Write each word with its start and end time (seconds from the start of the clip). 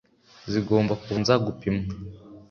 zigomba 0.51 0.93
kubanza 1.01 1.33
gupimwa 1.45 1.85